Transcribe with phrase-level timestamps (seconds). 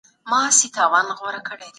[0.59, 1.69] سيمينارونه ترسره کوي.